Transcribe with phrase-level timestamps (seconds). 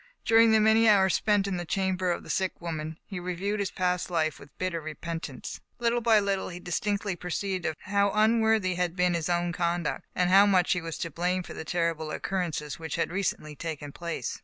[0.25, 3.69] During the many hours spent in the chamber of the sick woman, he reviewed his
[3.69, 5.61] past life with bitter repentance.
[5.77, 10.31] Little by little he distinctly perceived how un worthy had been his own conduct, and
[10.31, 14.39] how much he was to blame for the terrible occurrences which had recently taken place.